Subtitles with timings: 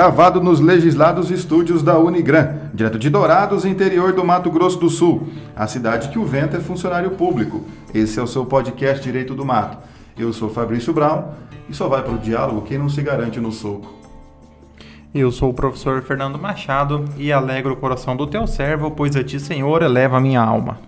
[0.00, 5.28] gravado nos legislados estúdios da Unigran, direto de Dourados, interior do Mato Grosso do Sul,
[5.54, 7.66] a cidade que o vento é funcionário público.
[7.92, 9.76] Esse é o seu podcast Direito do Mato.
[10.16, 11.24] Eu sou Fabrício Brown
[11.68, 13.92] e só vai para o diálogo quem não se garante no soco.
[15.14, 19.22] Eu sou o professor Fernando Machado e alegro o coração do teu servo, pois a
[19.22, 20.78] ti, Senhor, eleva a minha alma.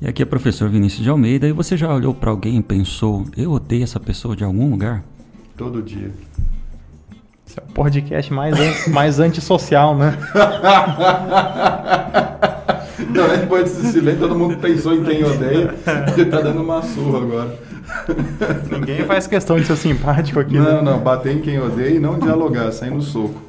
[0.00, 1.48] E aqui é o professor Vinícius de Almeida.
[1.48, 5.02] E você já olhou para alguém e pensou, eu odeio essa pessoa de algum lugar?
[5.56, 6.12] Todo dia.
[7.56, 10.14] Esse é o podcast mais, an mais antissocial, né?
[13.08, 15.74] Não, depois desse silêncio, todo mundo pensou em quem odeia.
[16.14, 17.58] Ele tá dando uma surra agora.
[18.70, 20.54] Ninguém faz questão de ser simpático aqui.
[20.54, 20.82] Não, né?
[20.82, 23.45] não, bater em quem odeia e não dialogar, sair no soco.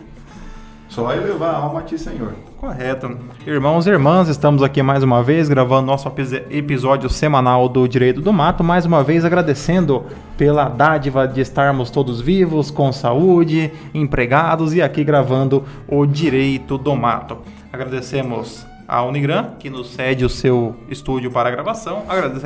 [0.97, 2.33] Só elevar a alma a ti, Senhor.
[2.59, 3.19] Correto.
[3.45, 6.11] Irmãos e irmãs, estamos aqui mais uma vez gravando nosso
[6.49, 8.63] episódio semanal do Direito do Mato.
[8.63, 10.03] Mais uma vez agradecendo
[10.35, 16.95] pela dádiva de estarmos todos vivos, com saúde, empregados e aqui gravando o Direito do
[16.95, 17.37] Mato.
[17.71, 22.05] Agradecemos a Unigran, que nos cede o seu estúdio para gravação.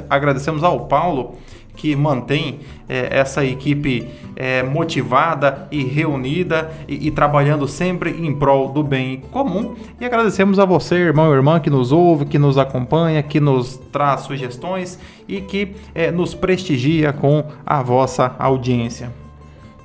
[0.10, 1.38] Agradecemos ao Paulo
[1.76, 8.70] que mantém é, essa equipe é, motivada e reunida e, e, trabalhando sempre em prol
[8.70, 9.76] do bem comum.
[10.00, 13.78] E agradecemos a você, irmão e irmã, que nos ouve, que nos acompanha, que nos
[13.92, 19.12] traz sugestões e que é, nos prestigia com a vossa audiência.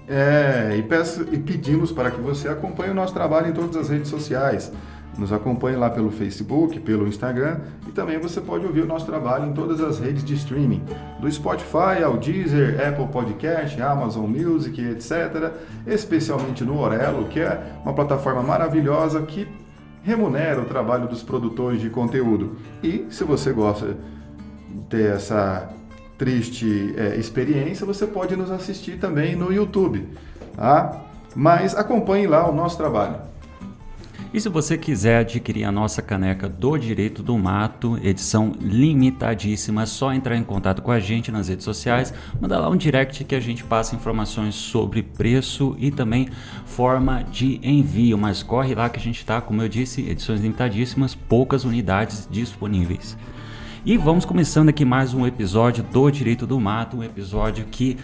[0.09, 3.89] É, e, peço, e pedimos para que você acompanhe o nosso trabalho em todas as
[3.89, 4.73] redes sociais.
[5.19, 9.47] Nos acompanhe lá pelo Facebook, pelo Instagram e também você pode ouvir o nosso trabalho
[9.47, 10.83] em todas as redes de streaming,
[11.20, 15.53] do Spotify ao Deezer, Apple Podcast, Amazon Music, etc.
[15.86, 19.48] Especialmente no Orelo, que é uma plataforma maravilhosa que
[20.03, 22.56] remunera o trabalho dos produtores de conteúdo.
[22.83, 23.97] E se você gosta
[24.69, 25.69] de ter essa
[26.19, 30.06] triste é, experiência, você pode nos assistir também no YouTube.
[30.55, 31.05] Tá?
[31.34, 33.17] Mas acompanhe lá o nosso trabalho.
[34.35, 39.87] E se você quiser adquirir a nossa caneca do Direito do Mato, edição limitadíssima, é
[39.87, 43.35] só entrar em contato com a gente nas redes sociais, manda lá um direct que
[43.35, 46.29] a gente passa informações sobre preço e também
[46.67, 48.19] forma de envio.
[48.19, 53.17] Mas corre lá que a gente está, como eu disse, edições limitadíssimas, poucas unidades disponíveis.
[53.85, 57.97] E vamos começando aqui mais um episódio do Direito do Mato, um episódio que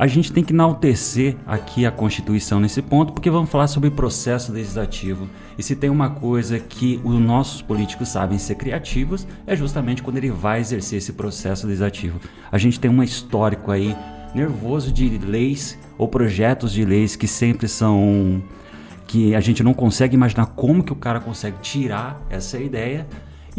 [0.00, 4.50] a gente tem que enaltecer aqui a Constituição nesse ponto, porque vamos falar sobre processo
[4.50, 5.28] legislativo.
[5.58, 10.16] E se tem uma coisa que os nossos políticos sabem ser criativos, é justamente quando
[10.16, 12.18] ele vai exercer esse processo legislativo.
[12.50, 13.94] A gente tem um histórico aí
[14.34, 18.42] nervoso de leis ou projetos de leis que sempre são
[19.06, 23.06] que a gente não consegue imaginar como que o cara consegue tirar essa ideia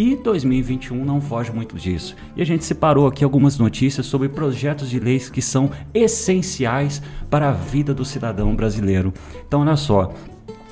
[0.02, 2.16] e 2021 não foge muito disso.
[2.36, 7.50] E a gente separou aqui algumas notícias sobre projetos de leis que são essenciais para
[7.50, 9.14] a vida do cidadão brasileiro.
[9.48, 10.12] Então, olha só.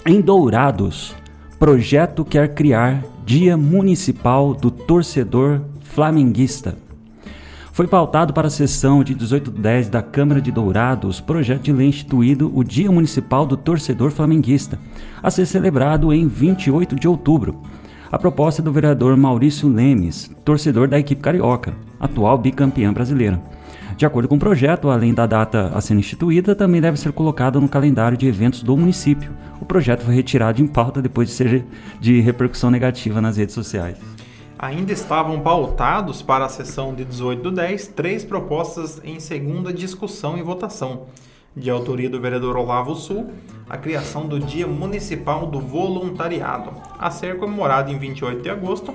[0.03, 1.15] Em Dourados,
[1.59, 6.75] projeto quer criar Dia Municipal do Torcedor Flamenguista.
[7.71, 12.51] Foi pautado para a sessão de 1810 da Câmara de Dourados projeto de lei instituído
[12.55, 14.79] o Dia Municipal do Torcedor Flamenguista,
[15.21, 17.61] a ser celebrado em 28 de outubro.
[18.11, 23.39] A proposta é do vereador Maurício Lemes, torcedor da equipe carioca, atual bicampeã brasileira.
[23.95, 27.59] De acordo com o projeto, além da data a ser instituída, também deve ser colocada
[27.59, 29.31] no calendário de eventos do município.
[29.61, 31.65] O projeto foi retirado em pauta depois de ser
[31.99, 33.97] de repercussão negativa nas redes sociais.
[34.57, 40.35] Ainda estavam pautados para a sessão de 18 do 10 três propostas em segunda discussão
[40.35, 41.05] e votação
[41.55, 43.31] de autoria do vereador Olavo Sul,
[43.69, 48.93] a criação do Dia Municipal do Voluntariado, a ser comemorado em 28 de agosto.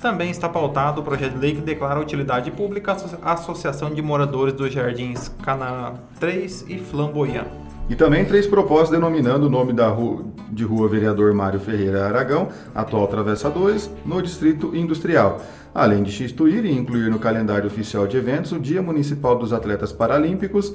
[0.00, 4.52] Também está pautado o projeto de lei que declara utilidade pública a Associação de Moradores
[4.52, 7.65] dos Jardins Canaã 3 e Flamboyant.
[7.88, 12.48] E também três propostas denominando o nome da rua, de rua Vereador Mário Ferreira Aragão,
[12.74, 15.40] atual Travessa 2, no Distrito Industrial
[15.76, 19.92] além de instituir e incluir no calendário oficial de eventos o Dia Municipal dos Atletas
[19.92, 20.74] Paralímpicos,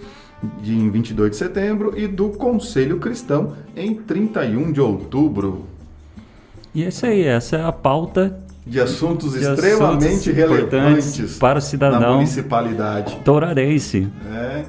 [0.61, 5.65] de, em 22 de setembro, e do Conselho Cristão, em 31 de outubro.
[6.73, 11.57] E é isso aí, essa é a pauta de assuntos de extremamente assuntos relevantes para
[11.57, 13.17] o cidadão na municipalidade.
[13.25, 14.07] Tourarense.
[14.31, 14.65] É,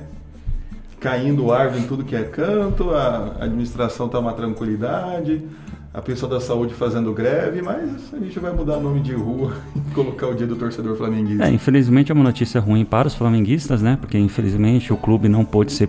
[1.03, 5.43] caindo árvore em tudo que é canto, a administração está uma tranquilidade,
[5.93, 9.53] a pessoa da saúde fazendo greve, mas a gente vai mudar o nome de rua
[9.75, 11.45] e colocar o dia do torcedor flamenguista.
[11.45, 13.99] É, infelizmente é uma notícia ruim para os flamenguistas, né?
[14.01, 15.89] Porque infelizmente o clube não pôde ser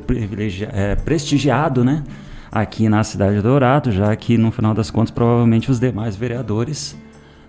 [0.74, 2.04] é, prestigiado, né?
[2.52, 6.98] Aqui na cidade de Dourado, já que no final das contas provavelmente os demais vereadores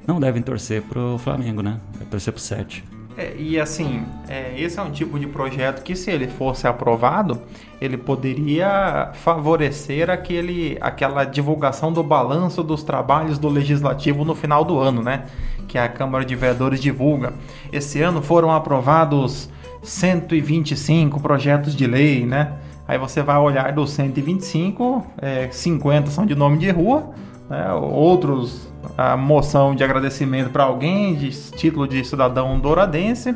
[0.06, 1.78] não devem torcer para o Flamengo, né?
[1.98, 2.93] Vai torcer para o 7.
[3.16, 7.40] É, e assim, é, esse é um tipo de projeto que, se ele fosse aprovado,
[7.80, 14.78] ele poderia favorecer aquele, aquela divulgação do balanço dos trabalhos do legislativo no final do
[14.78, 15.26] ano, né?
[15.68, 17.32] Que a Câmara de Vereadores divulga.
[17.72, 19.48] Esse ano foram aprovados
[19.82, 22.54] 125 projetos de lei, né?
[22.86, 27.10] Aí você vai olhar dos 125, é, 50 são de nome de rua,
[27.48, 27.72] né?
[27.72, 33.34] outros a moção de agradecimento para alguém, de título de cidadão douradense.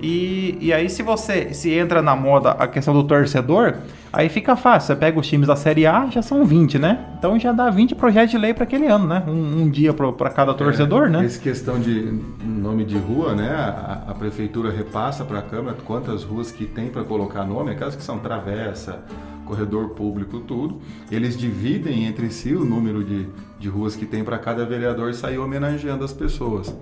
[0.00, 3.74] E, e aí, se você se entra na moda a questão do torcedor,
[4.12, 4.88] aí fica fácil.
[4.88, 7.06] Você pega os times da Série A, já são 20, né?
[7.18, 9.24] Então já dá 20 projetos de lei para aquele ano, né?
[9.26, 11.24] Um, um dia para cada torcedor, é, né?
[11.24, 13.50] Essa questão de nome de rua, né?
[13.50, 17.96] A, a prefeitura repassa para a Câmara quantas ruas que tem para colocar nome, aquelas
[17.96, 19.02] que são travessa,
[19.48, 20.78] corredor público, tudo.
[21.10, 23.26] Eles dividem entre si o número de,
[23.58, 26.74] de ruas que tem para cada vereador sair homenageando as pessoas.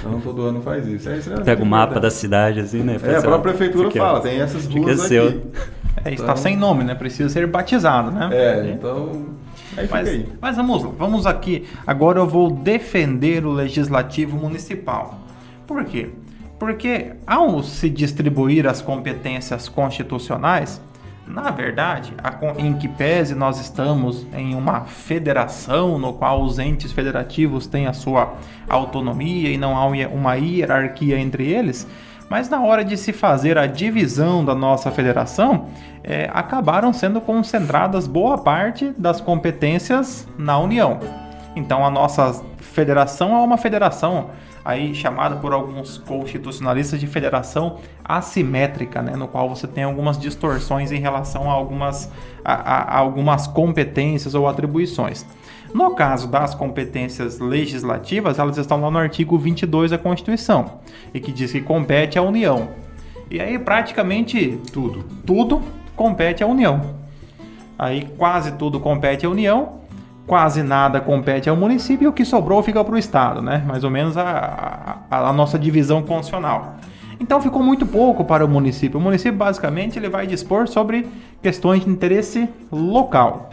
[0.00, 1.08] Então todo ano faz isso.
[1.08, 2.98] É, isso é Pega o mapa da cidade, assim, né?
[3.02, 5.42] É, a própria prefeitura fala, tem essas ruas aqui.
[6.04, 6.36] É, está então...
[6.36, 6.94] sem nome, né?
[6.94, 8.28] Precisa ser batizado, né?
[8.32, 9.26] É, então.
[9.76, 10.28] Aí mas, aí.
[10.40, 11.66] mas vamos lá, vamos aqui.
[11.86, 15.18] Agora eu vou defender o legislativo municipal.
[15.66, 16.10] Por quê?
[16.58, 20.80] Porque ao se distribuir as competências constitucionais,
[21.26, 22.14] na verdade,
[22.56, 27.92] em que pese nós estamos em uma federação no qual os entes federativos têm a
[27.92, 28.34] sua
[28.68, 31.86] autonomia e não há uma hierarquia entre eles,
[32.28, 35.66] mas na hora de se fazer a divisão da nossa federação,
[36.02, 40.98] é, acabaram sendo concentradas boa parte das competências na União.
[41.54, 42.42] Então a nossa
[42.76, 44.28] federação é uma federação
[44.62, 50.92] aí chamada por alguns constitucionalistas de federação assimétrica, né, no qual você tem algumas distorções
[50.92, 52.12] em relação a algumas,
[52.44, 55.24] a, a, a algumas competências ou atribuições.
[55.72, 60.80] No caso das competências legislativas, elas estão lá no artigo 22 da Constituição,
[61.14, 62.68] e que diz que compete à União.
[63.30, 65.62] E aí praticamente tudo, tudo
[65.96, 66.94] compete à União.
[67.78, 69.85] Aí quase tudo compete à União,
[70.26, 73.64] quase nada compete ao município e o que sobrou fica para o Estado, né?
[73.66, 76.76] Mais ou menos a, a, a, nossa divisão constitucional.
[77.20, 78.98] Então ficou muito pouco para o município.
[78.98, 81.06] O município basicamente ele vai dispor sobre
[81.40, 83.50] questões de interesse local.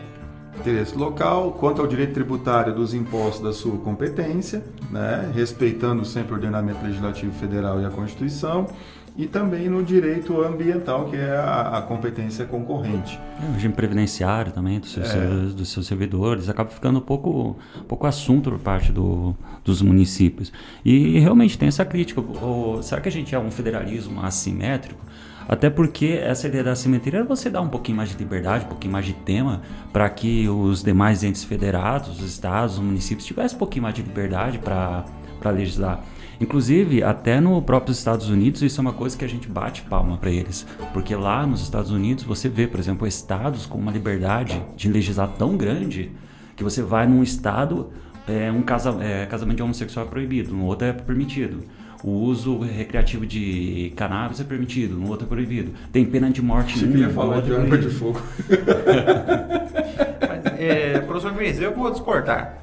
[0.59, 5.31] Interesse local, quanto ao direito tributário dos impostos da sua competência, né?
[5.33, 8.67] respeitando sempre o ordenamento legislativo federal e a Constituição
[9.15, 13.19] e também no direito ambiental, que é a, a competência concorrente.
[13.41, 15.27] É, o regime previdenciário também dos seus, é.
[15.55, 20.51] dos seus servidores, acaba ficando um pouco, um pouco assunto por parte do, dos municípios.
[20.83, 24.99] E realmente tem essa crítica, o, será que a gente é um federalismo assimétrico?
[25.47, 28.69] Até porque essa ideia da simetria é você dar um pouquinho mais de liberdade, um
[28.69, 29.61] pouquinho mais de tema,
[29.91, 34.01] para que os demais entes federados, os estados, os municípios tivessem um pouquinho mais de
[34.01, 35.05] liberdade para
[35.49, 36.03] legislar.
[36.39, 40.17] Inclusive, até no próprios Estados Unidos, isso é uma coisa que a gente bate palma
[40.17, 40.65] para eles.
[40.91, 45.29] Porque lá nos Estados Unidos você vê, por exemplo, estados com uma liberdade de legislar
[45.37, 46.11] tão grande
[46.55, 47.91] que você vai num estado,
[48.27, 51.63] é, um casa, é, casamento de homossexual é proibido, no outro é permitido.
[52.03, 55.71] O uso recreativo de cannabis é permitido, no outro é proibido.
[55.93, 58.19] Tem pena de morte Você queria falar de arma de fogo.
[60.27, 62.62] Mas, é, professor Vinícius, eu vou discordar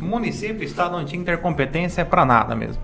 [0.00, 2.82] município, estado não tinha intercompetência para nada mesmo.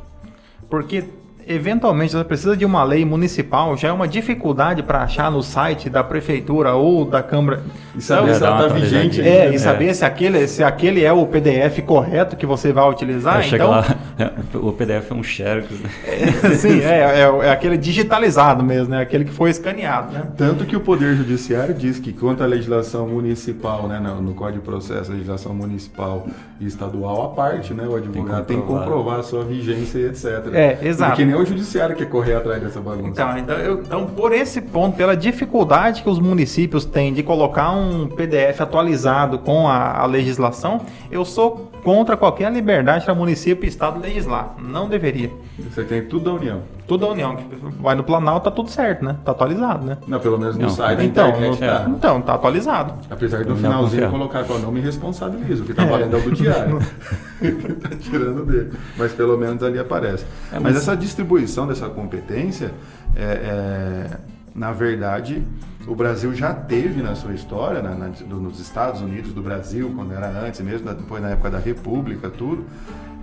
[0.69, 1.05] Porque
[1.47, 5.89] eventualmente você precisa de uma lei municipal, já é uma dificuldade para achar no site
[5.89, 7.63] da prefeitura ou da Câmara.
[7.95, 9.21] E saber se ela está vigente.
[9.21, 9.95] É, e saber é.
[9.95, 13.43] se, aquele, se aquele é o PDF correto que você vai utilizar.
[13.43, 15.71] É, então, lá, é, o PDF é um xerox.
[15.71, 15.91] Né?
[16.05, 19.01] É, sim, é, é, é, aquele digitalizado mesmo, né?
[19.01, 20.13] aquele que foi escaneado.
[20.13, 20.27] Né?
[20.37, 24.59] Tanto que o Poder Judiciário diz que quanto à legislação municipal, né, no, no Código
[24.59, 26.27] de Processo, legislação municipal
[26.61, 29.45] e estadual à parte, né, o advogado tem que comprovar, tem que comprovar a sua
[29.45, 30.25] vigência e etc.
[30.53, 31.13] É, exato.
[31.13, 33.09] Porque nem o judiciário quer correr atrás dessa bagunça.
[33.09, 37.71] Então, então, eu, então, por esse ponto, pela dificuldade que os municípios têm de colocar
[37.73, 43.69] um PDF atualizado com a, a legislação, eu sou contra qualquer liberdade para município e
[43.69, 44.55] estado legislar.
[44.59, 45.31] Não deveria.
[45.59, 46.76] Você tem tudo da União.
[46.87, 47.37] Tudo da União.
[47.81, 49.17] Vai no Planalto, tá tudo certo, né?
[49.25, 49.99] Tá atualizado, né?
[50.07, 50.71] Não, pelo menos no não.
[50.71, 51.87] site então, internet, no, tá.
[51.89, 52.95] Então, tá atualizado.
[53.11, 55.87] Apesar do finalzinho colocar qual não me responsabilizo, o que tá é.
[55.87, 56.79] valendo é o do diário.
[57.83, 58.73] tá tirando dele.
[58.97, 60.25] Mas pelo menos ali aparece.
[60.53, 60.63] É, mas...
[60.63, 60.77] mas...
[60.77, 62.73] essa distribuição dessa competência,
[63.17, 64.19] é, é,
[64.55, 65.43] na verdade,
[65.89, 70.13] o Brasil já teve na sua história, na, na, nos Estados Unidos do Brasil, quando
[70.13, 72.65] era antes, mesmo depois na época da República, tudo,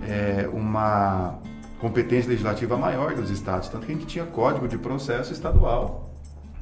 [0.06, 1.38] é, uma
[1.84, 6.14] competência legislativa maior dos estados, tanto que a gente tinha código de processo estadual,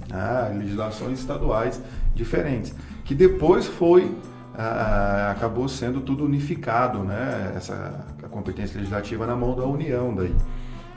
[0.08, 1.80] né, legislações estaduais
[2.12, 2.74] diferentes,
[3.04, 4.12] que depois foi
[4.52, 10.34] ah, acabou sendo tudo unificado, né, essa a competência legislativa na mão da União daí.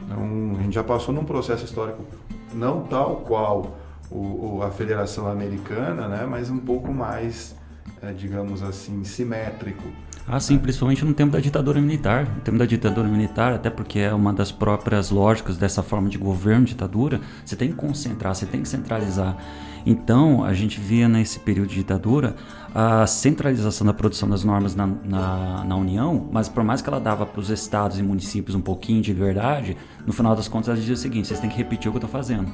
[0.03, 2.03] Então, a gente já passou num processo histórico
[2.51, 3.77] não tal qual
[4.09, 7.55] o, a Federação Americana, né, mas um pouco mais,
[8.01, 9.83] é, digamos assim, simétrico.
[10.27, 12.25] Ah, sim, principalmente no tempo da ditadura militar.
[12.25, 16.17] No tempo da ditadura militar, até porque é uma das próprias lógicas dessa forma de
[16.17, 19.37] governo, ditadura, você tem que concentrar, você tem que centralizar.
[19.85, 22.35] Então, a gente via nesse período de ditadura
[22.73, 26.99] a centralização da produção das normas na, na, na União, mas por mais que ela
[26.99, 29.77] dava para os estados e municípios um pouquinho de liberdade,
[30.07, 32.05] no final das contas ela dizia o seguinte: vocês têm que repetir o que eu
[32.05, 32.51] estou fazendo.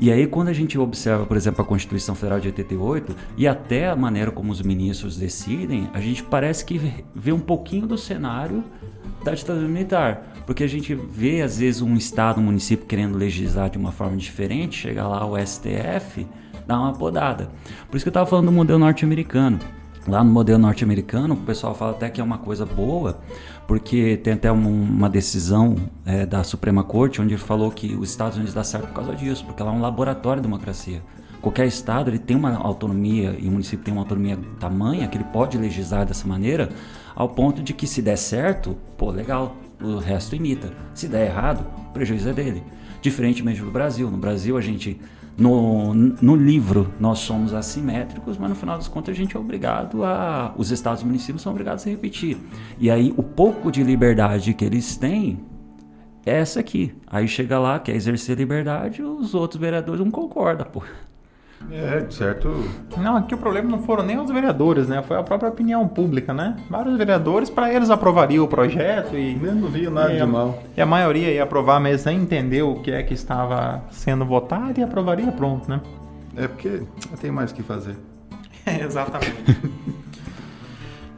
[0.00, 3.86] E aí, quando a gente observa, por exemplo, a Constituição Federal de 88 e até
[3.86, 6.80] a maneira como os ministros decidem, a gente parece que
[7.14, 8.64] vê um pouquinho do cenário
[9.22, 10.32] da ditadura militar.
[10.46, 14.16] Porque a gente vê, às vezes, um estado, um município querendo legislar de uma forma
[14.16, 16.26] diferente, chega lá o STF,
[16.66, 17.50] dá uma podada.
[17.90, 19.58] Por isso que eu estava falando do modelo norte-americano.
[20.10, 23.20] Lá no modelo norte-americano, o pessoal fala até que é uma coisa boa,
[23.68, 28.52] porque tem até uma decisão é, da Suprema Corte onde falou que os Estados Unidos
[28.52, 31.00] dá certo por causa disso, porque lá é um laboratório de democracia.
[31.40, 35.24] Qualquer estado ele tem uma autonomia e o município tem uma autonomia tamanha que ele
[35.32, 36.70] pode legislar dessa maneira,
[37.14, 40.72] ao ponto de que se der certo, pô, legal, o resto imita.
[40.94, 42.62] Se der errado, o prejuízo é dele.
[43.00, 44.10] Diferentemente do Brasil.
[44.10, 45.00] No Brasil a gente
[45.36, 50.04] no, no livro nós somos assimétricos, mas no final das contas a gente é obrigado
[50.04, 50.52] a.
[50.56, 52.36] Os estados e municípios são obrigados a repetir.
[52.78, 55.40] E aí o pouco de liberdade que eles têm
[56.26, 56.94] é essa aqui.
[57.06, 60.82] Aí chega lá, quer exercer liberdade, os outros vereadores não concordam, pô.
[61.70, 62.48] É, certo.
[62.96, 65.02] Não, aqui o problema não foram nem os vereadores, né?
[65.02, 66.56] Foi a própria opinião pública, né?
[66.68, 69.38] Vários vereadores, para eles aprovariam o projeto e.
[69.42, 70.62] Eu não vi nada e de a, mal.
[70.76, 74.80] E a maioria ia aprovar, mas nem entendeu o que é que estava sendo votado
[74.80, 75.80] e aprovaria pronto, né?
[76.36, 76.82] É porque
[77.20, 77.96] tem mais o que fazer.
[78.66, 79.58] Exatamente.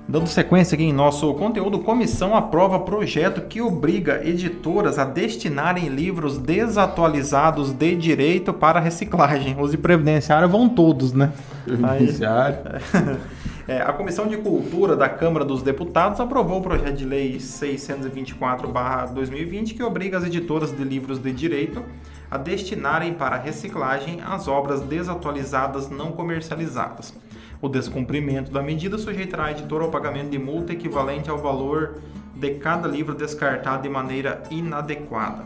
[0.09, 6.39] Dando sequência aqui em nosso conteúdo, comissão aprova projeto que obriga editoras a destinarem livros
[6.39, 9.57] desatualizados de direito para reciclagem.
[9.59, 11.33] Os de previdenciário vão todos, né?
[11.65, 12.59] Previdenciário.
[13.69, 19.75] É, a Comissão de Cultura da Câmara dos Deputados aprovou o projeto de lei 624/2020
[19.75, 21.81] que obriga as editoras de livros de direito
[22.29, 27.15] a destinarem para reciclagem as obras desatualizadas não comercializadas.
[27.63, 31.95] O descumprimento da medida sujeitará a editora ao pagamento de multa equivalente ao valor
[32.35, 35.45] de cada livro descartado de maneira inadequada.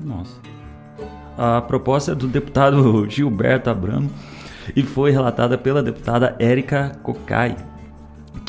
[0.00, 0.40] Nossa.
[1.36, 4.10] A proposta é do deputado Gilberto Abramo
[4.74, 7.54] e foi relatada pela deputada Érica Cocai,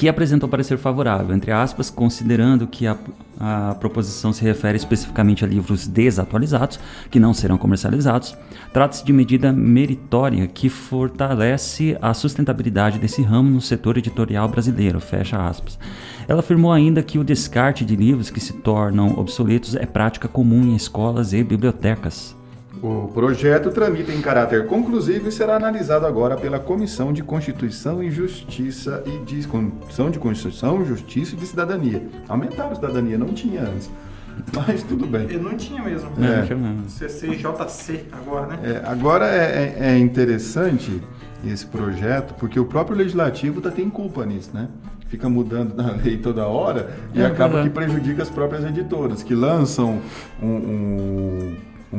[0.03, 2.97] que apresentou parecer favorável, entre aspas, considerando que a,
[3.39, 6.77] a proposição se refere especificamente a livros desatualizados,
[7.09, 8.35] que não serão comercializados.
[8.73, 15.41] Trata-se de medida meritória que fortalece a sustentabilidade desse ramo no setor editorial brasileiro, fecha
[15.41, 15.79] aspas.
[16.27, 20.65] Ela afirmou ainda que o descarte de livros que se tornam obsoletos é prática comum
[20.65, 22.35] em escolas e bibliotecas.
[22.83, 28.11] O projeto tramita em caráter conclusivo e será analisado agora pela Comissão de Constituição e
[28.11, 32.05] Justiça e de Comissão de Constituição, Justiça e de Cidadania.
[32.27, 33.89] Aumentaram a cidadania, não tinha antes.
[34.53, 35.27] Mas tudo bem.
[35.31, 36.09] Eu não tinha mesmo.
[36.21, 36.89] É.
[36.89, 38.59] CCJC agora, né?
[38.63, 41.01] É, agora é, é, é interessante
[41.45, 44.67] esse projeto, porque o próprio legislativo tá, tem culpa nisso, né?
[45.07, 47.69] Fica mudando na lei toda hora e É acaba verdade.
[47.69, 50.01] que prejudica as próprias editoras, que lançam
[50.41, 51.22] um, um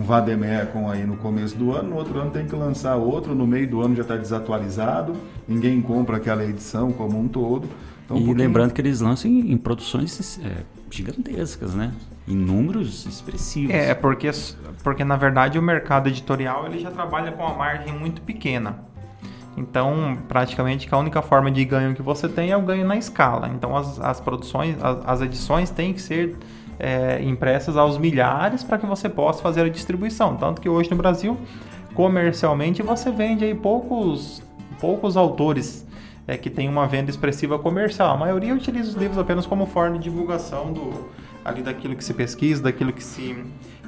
[0.05, 3.69] vademecum aí no começo do ano, no outro ano tem que lançar outro, no meio
[3.69, 5.15] do ano já está desatualizado,
[5.49, 7.69] ninguém compra aquela edição como um todo.
[8.05, 11.93] Então, e pouquinho- lembrando que eles lançam em, em produções é, gigantescas, né?
[12.29, 13.75] Em números expressivos.
[13.75, 14.31] É, porque,
[14.83, 18.79] porque na verdade o mercado editorial ele já trabalha com uma margem muito pequena.
[19.57, 22.97] Então, praticamente que a única forma de ganho que você tem é o ganho na
[22.97, 23.49] escala.
[23.55, 26.37] Então, as, as produções, as, as edições têm que ser
[26.79, 30.37] é, impressas aos milhares para que você possa fazer a distribuição.
[30.37, 31.37] Tanto que hoje no Brasil,
[31.95, 34.43] comercialmente, você vende aí poucos,
[34.81, 35.87] poucos autores
[36.27, 38.15] é, que tem uma venda expressiva comercial.
[38.15, 41.07] A maioria utiliza os livros apenas como forma de divulgação do,
[41.45, 43.37] ali daquilo que se pesquisa, daquilo que se,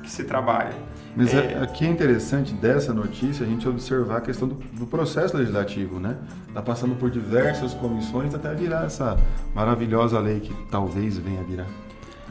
[0.03, 0.73] que se trabalha.
[1.17, 4.87] Mas É, é- aqui é interessante dessa notícia a gente observar a questão do, do
[4.87, 6.17] processo legislativo, né?
[6.47, 9.17] Está passando por diversas comissões até virar essa
[9.55, 11.67] maravilhosa lei que talvez venha a virar.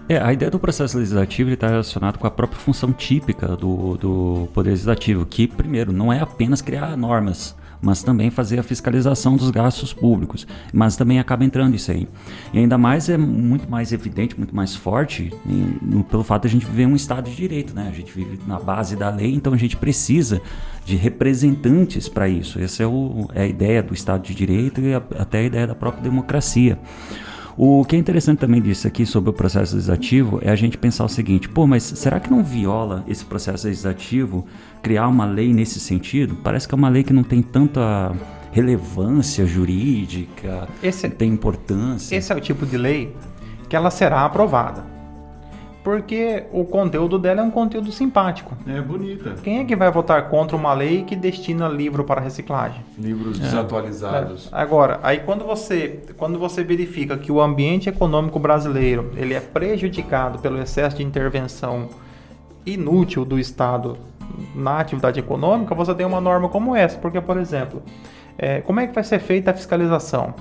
[0.08, 4.48] É, a ideia do processo legislativo está relacionado com a própria função típica do, do
[4.54, 9.50] Poder Legislativo, que, primeiro, não é apenas criar normas, mas também fazer a fiscalização dos
[9.50, 10.46] gastos públicos.
[10.72, 12.08] Mas também acaba entrando isso aí.
[12.54, 16.52] E ainda mais é muito mais evidente, muito mais forte, em- pelo fato de a
[16.52, 17.88] gente viver um Estado de Direito, né?
[17.92, 20.40] A gente vive na base da lei, então a gente precisa
[20.86, 22.60] de representantes para isso.
[22.60, 25.66] Essa é, o- é a ideia do Estado de Direito e a- até a ideia
[25.66, 26.78] da própria democracia.
[27.58, 31.06] O que é interessante também disso aqui sobre o processo legislativo é a gente pensar
[31.06, 34.46] o seguinte: pô, mas será que não viola esse processo legislativo
[34.82, 36.36] criar uma lei nesse sentido?
[36.44, 38.14] Parece que é uma lei que não tem tanta
[38.52, 42.16] relevância jurídica, Esse- tem importância.
[42.16, 43.16] Esse é o tipo de lei
[43.70, 44.95] que ela será aprovada.
[45.86, 48.58] Porque o conteúdo dela é um conteúdo simpático.
[48.66, 49.36] É bonita.
[49.44, 52.84] Quem é que vai votar contra uma lei que destina livro para reciclagem?
[52.98, 54.50] Livros desatualizados.
[54.52, 60.40] Agora, aí quando você, quando você verifica que o ambiente econômico brasileiro ele é prejudicado
[60.40, 61.88] pelo excesso de intervenção
[62.66, 63.96] inútil do Estado
[64.56, 66.98] na atividade econômica, você tem uma norma como essa.
[66.98, 67.84] Porque, por exemplo,
[68.40, 70.34] é, como é que vai ser feita a fiscalização?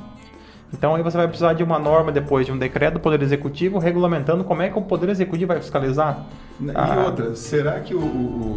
[0.76, 3.78] Então aí você vai precisar de uma norma depois de um decreto do Poder Executivo
[3.78, 6.26] regulamentando como é que o Poder Executivo vai fiscalizar.
[6.60, 7.04] E Ah.
[7.06, 7.98] outra, será que o-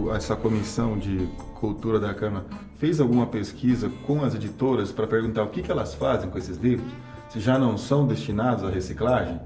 [0.08, 1.28] o- essa comissão de
[1.60, 2.46] cultura da Câmara
[2.78, 6.58] fez alguma pesquisa com as editoras para perguntar o que, que elas fazem com esses
[6.58, 6.92] livros?
[7.30, 9.40] Se já não são destinados à reciclagem?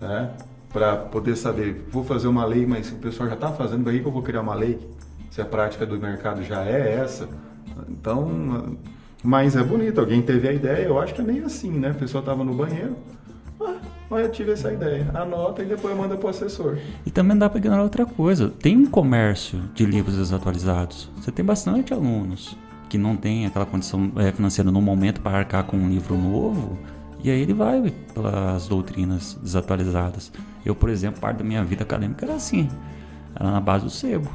[0.00, 0.30] Né?
[0.72, 4.04] Para poder saber, vou fazer uma lei, mas o pessoal já está fazendo, para que
[4.04, 4.80] eu vou criar uma lei?
[5.30, 7.28] Se a prática do mercado já é essa?
[7.88, 8.76] Então,
[9.24, 11.90] mas é bonito, alguém teve a ideia, eu acho que é meio assim, né?
[11.90, 12.94] A pessoa estava no banheiro,
[13.58, 13.76] ah,
[14.10, 16.76] olha, eu tive essa ideia, anota e depois manda para o assessor.
[17.06, 18.50] E também dá para ignorar outra coisa.
[18.50, 21.10] Tem um comércio de livros desatualizados.
[21.16, 22.54] Você tem bastante alunos
[22.90, 26.78] que não tem aquela condição eh, financeira no momento para arcar com um livro novo.
[27.22, 30.30] E aí ele vai pelas doutrinas desatualizadas.
[30.66, 32.68] Eu, por exemplo, parte da minha vida acadêmica era assim.
[33.34, 34.30] Era na base do sebo.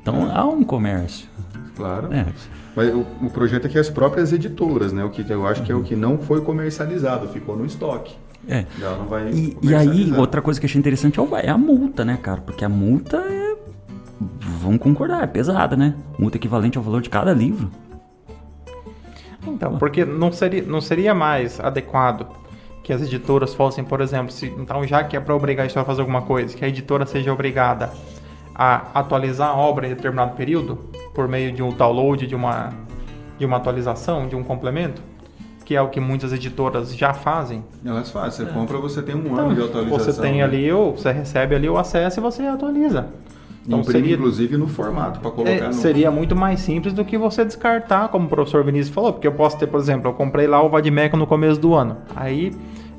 [0.00, 1.28] Então há um comércio.
[1.76, 2.12] Claro.
[2.12, 2.24] É,
[2.78, 5.02] Mas o, o projeto é que as próprias editoras, né?
[5.04, 8.14] O que eu acho que é o que não foi comercializado, ficou no estoque.
[8.48, 8.64] é.
[8.80, 11.48] Ela não vai E, e aí, outra coisa que eu achei interessante é, o- é
[11.48, 12.40] a multa, né, cara?
[12.40, 13.56] Porque a multa é.
[14.60, 15.94] Vamos concordar, é pesada, né?
[16.16, 17.68] Multa equivalente ao valor de cada livro.
[19.46, 22.26] Então, porque não seria, não seria mais adequado
[22.84, 25.82] que as editoras fossem, por exemplo, se, então já que é para obrigar a editora
[25.82, 27.90] a fazer alguma coisa, que a editora seja obrigada
[28.54, 30.78] a atualizar a obra em determinado período
[31.14, 32.72] por meio de um download, de uma,
[33.38, 35.02] de uma atualização, de um complemento,
[35.64, 37.64] que é o que muitas editoras já fazem.
[37.84, 38.46] Elas fazem.
[38.46, 39.82] Você compra, você tem um ano de atualização.
[39.86, 40.42] Então, Você tem né?
[40.42, 43.08] ali, o, você recebe ali o acesso e você atualiza.
[43.68, 45.74] Então Imprime, seria, inclusive, no formato para colocar é, no...
[45.74, 49.32] seria muito mais simples do que você descartar, como o professor Vinícius falou, porque eu
[49.32, 51.98] posso ter, por exemplo, eu comprei lá o Vadimeco no começo do ano.
[52.16, 52.50] Aí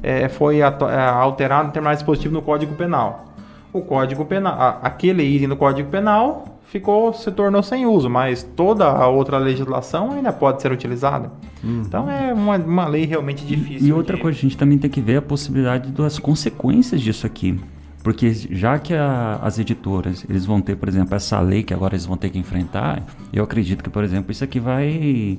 [0.04, 3.26] é, foi é, alterado determinado dispositivo no Código Penal.
[3.74, 8.86] O Código Penal, aquele item no Código Penal ficou, se tornou sem uso, mas toda
[8.86, 11.32] a outra legislação ainda pode ser utilizada.
[11.64, 13.88] Então é uma, uma lei realmente difícil.
[13.88, 17.26] E outra de- coisa, a gente também tem que ver a possibilidade das consequências disso
[17.26, 17.60] aqui.
[18.04, 21.96] Porque já que a- as editoras, eles vão ter, por exemplo, essa lei que agora
[21.96, 23.04] eles vão ter que enfrentar,
[23.34, 25.38] eu acredito que, por exemplo, isso aqui vai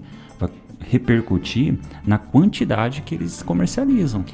[0.81, 1.75] repercutir
[2.07, 4.25] na quantidade que eles comercializam.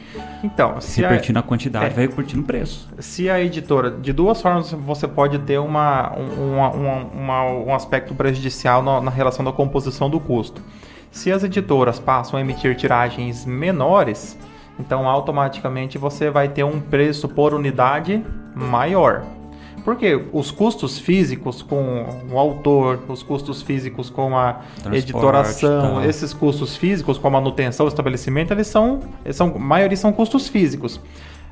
[0.43, 1.91] Então, se a, Repercutir na quantidade, é.
[1.91, 2.89] vai repercutir no preço.
[2.99, 7.75] se a editora, de duas formas você pode ter uma, um, uma- uma- uma- um
[7.75, 10.63] aspecto prejudicial na, na relação da composição do custo.
[11.11, 14.39] Se as editoras passam a emitir tiragens menores,
[14.79, 18.23] então automaticamente você vai ter um preço por unidade
[18.55, 19.25] maior.
[19.87, 26.05] Porque os custos físicos com o autor, os custos físicos com a Transporte, editoração, tal.
[26.05, 30.13] esses custos físicos com a manutenção do estabelecimento, eles são, eles são a maioria são
[30.13, 31.01] custos físicos.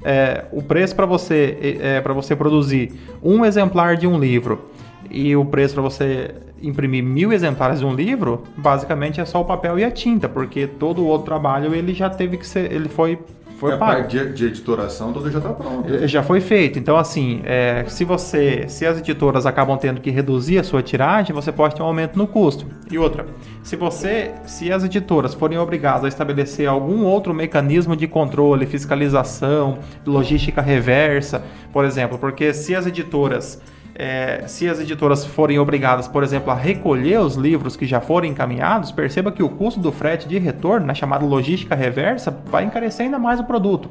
[0.03, 2.93] É, o preço para você é, para você produzir
[3.23, 4.69] um exemplar de um livro
[5.09, 9.45] e o preço para você imprimir mil exemplares de um livro, basicamente é só o
[9.45, 12.89] papel e a tinta, porque todo o outro trabalho ele já teve que ser, ele
[12.89, 13.17] foi
[13.65, 13.93] foi a pago.
[13.93, 16.07] parte de, de editoração toda já está pronta.
[16.07, 16.79] Já foi feito.
[16.79, 21.35] Então, assim, é, se você, se as editoras acabam tendo que reduzir a sua tiragem,
[21.35, 22.67] você pode ter um aumento no custo.
[22.91, 23.25] E outra,
[23.63, 29.79] se você, se as editoras forem obrigadas a estabelecer algum outro mecanismo de controle, fiscalização,
[30.07, 33.63] logística reversa, por exemplo, porque se as editoras
[33.95, 38.27] é, se as editoras forem obrigadas, por exemplo, a recolher os livros que já foram
[38.27, 43.07] encaminhados, perceba que o custo do frete de retorno, na chamada logística reversa, vai encarecer
[43.07, 43.91] ainda mais o produto.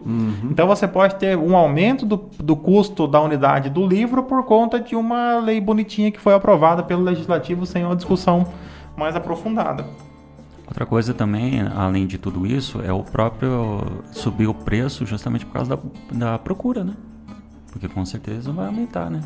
[0.51, 4.79] Então você pode ter um aumento do, do custo da unidade do livro por conta
[4.79, 8.45] de uma lei bonitinha que foi aprovada pelo legislativo sem uma discussão
[8.97, 9.85] mais aprofundada.
[10.67, 15.53] Outra coisa também, além de tudo isso, é o próprio subir o preço justamente por
[15.53, 16.93] causa da, da procura, né?
[17.71, 19.21] Porque com certeza vai aumentar, né?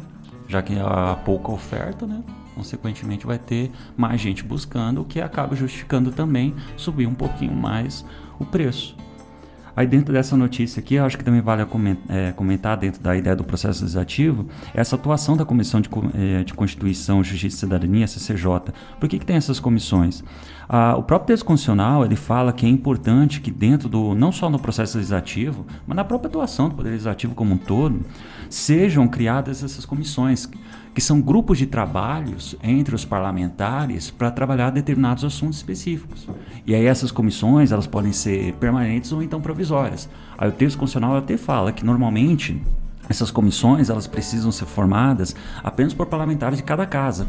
[0.47, 2.23] Já que há pouca oferta, né?
[2.55, 8.05] Consequentemente vai ter mais gente buscando, o que acaba justificando também subir um pouquinho mais
[8.39, 8.95] o preço.
[9.77, 11.62] Aí dentro dessa notícia aqui, eu acho que também vale
[12.10, 17.23] é, comentar dentro da ideia do processo legislativo, essa atuação da Comissão de, é, Constituição,
[17.23, 18.73] Justiça e Cidadania, CCJ.
[18.99, 20.23] Por que, que tem essas comissões?
[20.67, 24.49] Ah, o próprio texto constitucional ele fala que é importante que dentro do não só
[24.49, 28.01] no processo legislativo, mas na própria atuação do poder legislativo como um todo,
[28.49, 30.49] sejam criadas essas comissões
[30.93, 36.27] que são grupos de trabalhos entre os parlamentares para trabalhar determinados assuntos específicos.
[36.65, 40.10] E aí essas comissões elas podem ser permanentes ou então provisórias.
[40.38, 42.60] Aí o texto constitucional até fala que normalmente
[43.07, 47.27] essas comissões elas precisam ser formadas apenas por parlamentares de cada casa.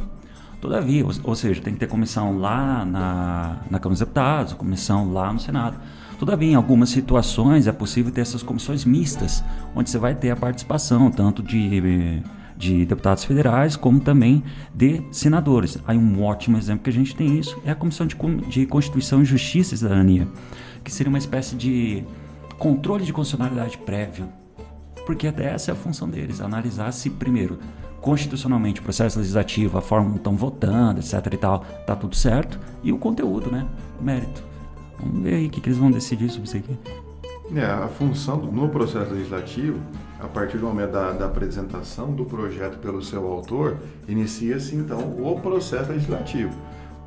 [0.60, 5.32] Todavia, ou, seja, tem que ter comissão lá na, na Câmara dos Deputados, comissão lá
[5.32, 5.78] no Senado.
[6.18, 9.42] Todavia, em algumas situações é possível ter essas comissões mistas,
[9.74, 12.22] onde você vai ter a participação tanto de
[12.58, 14.42] de deputados federais, como também
[14.74, 15.78] de senadores.
[15.86, 18.16] Aí um ótimo exemplo que a gente tem isso é a Comissão de,
[18.48, 20.26] de Constituição, Justiça e Cidadania,
[20.82, 22.04] que seria uma espécie de
[22.58, 24.28] controle de constitucionalidade prévio.
[25.06, 27.60] Porque até essa é a função deles, analisar se, primeiro,
[28.00, 32.58] constitucionalmente o processo legislativo, a forma como estão votando, etc e tal, tá tudo certo,
[32.82, 33.66] e o conteúdo, né?
[34.00, 34.47] Mérito.
[35.00, 36.78] Vamos ver aí o que, que eles vão decidir sobre isso aqui.
[37.54, 39.80] É, a função no processo legislativo,
[40.20, 45.40] a partir do momento da, da apresentação do projeto pelo seu autor, inicia-se então o
[45.40, 46.52] processo legislativo.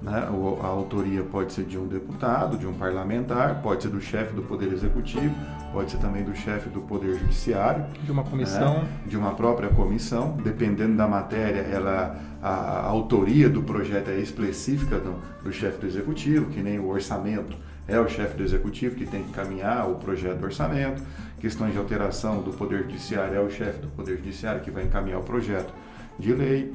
[0.02, 0.28] Né?
[0.64, 4.42] A autoria pode ser de um deputado, de um parlamentar, pode ser do chefe do
[4.42, 5.36] Poder Executivo,
[5.72, 7.86] pode ser também do chefe do Poder Judiciário.
[8.04, 8.80] De uma comissão.
[8.80, 8.88] Né?
[9.06, 10.36] De uma própria comissão.
[10.44, 16.50] Dependendo da matéria, ela, a, autoria do projeto é específica do, do chefe do Executivo,
[16.50, 17.56] que nem o orçamento
[17.88, 21.02] é o chefe do executivo que tem que encaminhar o projeto do orçamento.
[21.40, 25.20] Questões de alteração do Poder Judiciário é o chefe do Poder Judiciário que vai encaminhar
[25.20, 25.74] o projeto
[26.18, 26.72] de lei.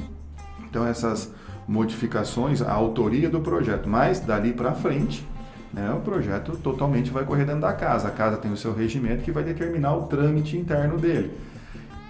[0.68, 1.32] Então, essas
[1.66, 5.26] modificações, a autoria do projeto, mas dali para frente,
[5.72, 8.08] né, o projeto totalmente vai correr dentro da casa.
[8.08, 11.30] A casa tem o seu regimento que vai determinar o trâmite interno dele.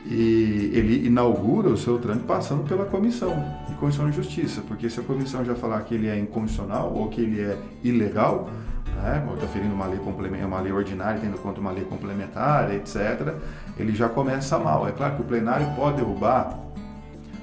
[0.09, 3.35] E ele inaugura o seu trâmite passando pela comissão
[3.69, 7.09] de Constituição e Justiça, porque se a comissão já falar que ele é inconstitucional ou
[7.09, 8.49] que ele é ilegal,
[8.97, 12.73] né, ou está ferindo uma lei complementar, uma lei ordinária, tendo conta uma lei complementar,
[12.75, 13.35] etc.,
[13.79, 14.89] ele já começa mal.
[14.89, 16.59] É claro que o plenário pode derrubar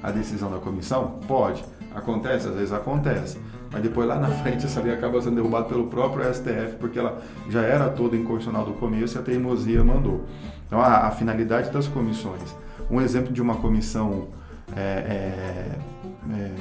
[0.01, 1.19] a decisão da comissão?
[1.27, 1.63] Pode.
[1.95, 2.47] Acontece?
[2.47, 3.39] Às vezes acontece.
[3.71, 7.21] Mas depois lá na frente essa lei acaba sendo derrubada pelo próprio STF, porque ela
[7.49, 10.25] já era toda inconstitucional do começo e a teimosia mandou.
[10.67, 12.55] Então a, a finalidade das comissões.
[12.89, 14.27] Um exemplo de uma comissão
[14.75, 16.51] é, é, é,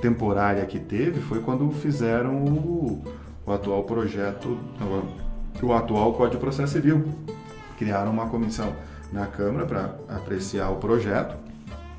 [0.00, 3.02] temporária que teve foi quando fizeram o,
[3.44, 4.58] o atual projeto,
[5.62, 7.04] o atual Código de Processo Civil.
[7.78, 8.72] Criaram uma comissão
[9.12, 11.36] na Câmara para apreciar o projeto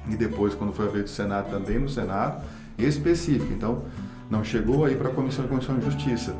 [0.08, 2.44] e depois, quando foi a vez do Senado, também no Senado,
[2.78, 3.52] específico.
[3.54, 3.84] Então,
[4.30, 6.36] não chegou aí para a Comissão de Constituição e Justiça.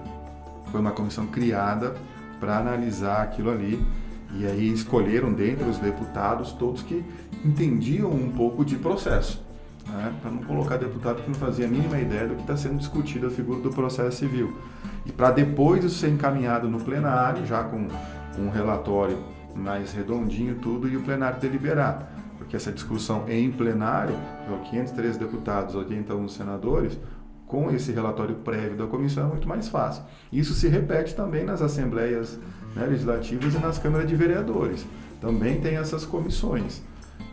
[0.72, 1.96] Foi uma comissão criada
[2.40, 3.82] para analisar aquilo ali
[4.36, 7.04] e aí escolheram dentre os deputados todos que
[7.46, 9.42] entendiam um pouco de processo.
[9.88, 10.14] Né?
[10.22, 13.28] Para não colocar deputado que não fazia a mínima ideia do que está sendo discutido
[13.28, 14.58] a figura do processo civil.
[15.06, 17.88] E para depois ser encaminhado no plenário, já com,
[18.36, 19.18] com um relatório
[19.56, 22.12] mais redondinho tudo, e o plenário deliberar.
[22.38, 24.16] Porque essa discussão em plenário,
[24.70, 26.98] 503 deputados, 81 senadores,
[27.48, 30.04] com esse relatório prévio da comissão é muito mais fácil.
[30.32, 32.40] Isso se repete também nas assembleias
[32.76, 34.86] né, legislativas e nas câmaras de vereadores.
[35.22, 36.82] Também tem essas comissões.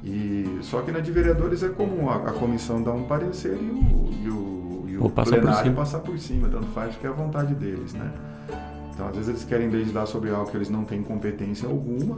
[0.05, 3.71] E só que na de vereadores é comum a, a comissão dar um parecer e
[3.71, 4.50] o, e o,
[5.07, 8.11] e o plenário por passar por cima, tanto faz que é a vontade deles, né?
[8.93, 12.17] Então, às vezes eles querem legislar sobre algo que eles não têm competência alguma,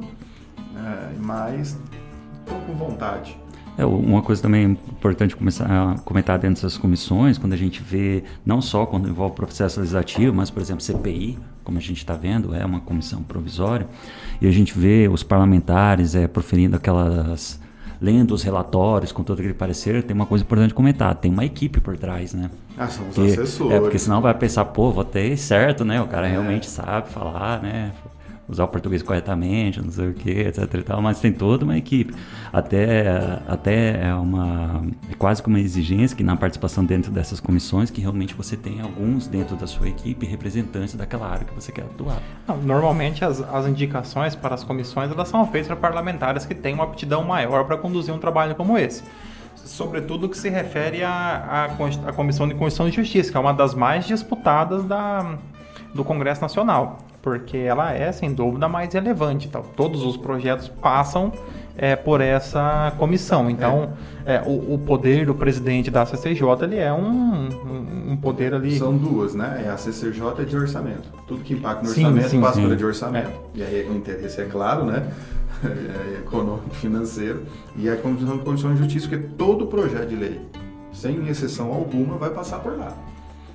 [0.72, 1.78] né, mas
[2.40, 3.38] estão com vontade.
[3.78, 8.24] É, uma coisa também importante começar a comentar dentro dessas comissões, quando a gente vê,
[8.44, 12.54] não só quando envolve processo legislativo, mas, por exemplo, CPI, como a gente está vendo,
[12.54, 13.86] é uma comissão provisória,
[14.40, 17.61] e a gente vê os parlamentares é, proferindo aquelas
[18.02, 21.80] lendo os relatórios com todo aquele parecer, tem uma coisa importante comentar, tem uma equipe
[21.80, 22.50] por trás, né?
[22.76, 23.72] Ah, são os porque, assessores.
[23.72, 26.02] É, porque senão vai pensar, pô, vou ter certo, né?
[26.02, 26.30] O cara é.
[26.32, 27.92] realmente sabe falar, né?
[28.48, 31.76] Usar o português corretamente, não sei o que, etc e tal, mas tem toda uma
[31.76, 32.14] equipe.
[32.52, 37.90] Até, até é uma é quase como uma exigência que na participação dentro dessas comissões
[37.90, 41.82] que realmente você tem alguns dentro da sua equipe representantes daquela área que você quer
[41.82, 42.20] atuar.
[42.62, 46.84] Normalmente as, as indicações para as comissões elas são feitas para parlamentares que têm uma
[46.84, 49.02] aptidão maior para conduzir um trabalho como esse
[49.54, 53.54] sobretudo que se refere à, à, à Comissão de Constituição e Justiça, que é uma
[53.54, 55.36] das mais disputadas da,
[55.94, 59.46] do Congresso Nacional porque ela é, sem dúvida, mais relevante.
[59.46, 61.32] Então, todos os projetos passam
[61.76, 63.48] é, por essa comissão.
[63.48, 63.92] Então,
[64.26, 64.34] é.
[64.34, 68.76] É, o, o, poder do presidente da CCJ ele é um, um, um, poder ali.
[68.76, 69.64] São duas, né?
[69.66, 71.08] É a CCJ é de orçamento.
[71.26, 72.76] Tudo que impacta no sim, orçamento sim, passa sim.
[72.76, 73.30] de orçamento.
[73.30, 73.58] É.
[73.58, 75.06] E aí o interesse é claro, né?
[75.62, 77.44] É econômico, financeiro.
[77.76, 80.40] E a Comissão de Constituição e Justiça, que todo projeto de lei,
[80.92, 82.92] sem exceção alguma, vai passar por lá.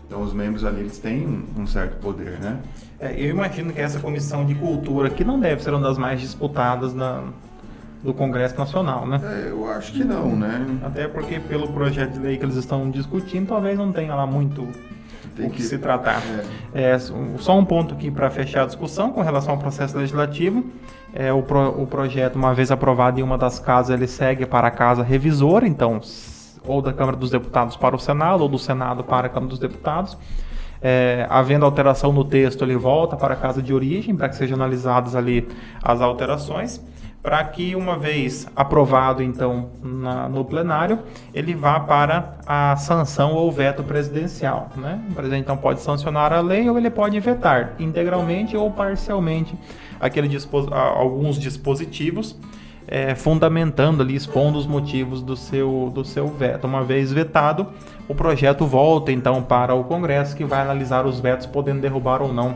[0.08, 2.60] Então os membros ali eles têm um, certo poder, né?
[3.00, 6.22] É, eu imagino que essa comissão de cultura, que não deve ser uma das mais
[6.22, 7.26] disputadas na,
[8.02, 9.20] do Congresso Nacional, né?
[9.22, 10.66] É, eu acho que não, né?
[10.82, 14.66] Até porque pelo projeto de lei que eles estão discutindo, talvez não tenha lá muito
[15.36, 16.22] Tem o que, que se tratar.
[16.74, 16.92] É.
[16.94, 17.00] É,
[17.38, 20.66] só um ponto aqui para fechar a discussão com relação ao processo legislativo.
[21.14, 24.68] É, o, pro, o projeto, uma vez aprovado em uma das casas, ele segue para
[24.70, 26.00] a casa revisora, então
[26.68, 29.60] ou da Câmara dos Deputados para o Senado, ou do Senado para a Câmara dos
[29.60, 30.18] Deputados.
[30.82, 34.56] É, havendo alteração no texto, ele volta para a casa de origem para que sejam
[34.56, 35.48] analisadas ali
[35.82, 36.80] as alterações,
[37.22, 41.00] para que, uma vez aprovado então na, no plenário,
[41.34, 44.70] ele vá para a sanção ou veto presidencial.
[44.76, 45.02] Né?
[45.10, 49.56] O presidente então pode sancionar a lei ou ele pode vetar integralmente ou parcialmente
[50.00, 52.38] aquele dispo alguns dispositivos
[52.88, 56.66] é, fundamentando ali, expondo os motivos do seu, do seu veto.
[56.66, 57.68] Uma vez vetado,
[58.08, 62.34] o projeto volta então para o Congresso, que vai analisar os vetos, podendo derrubar ou
[62.34, 62.56] não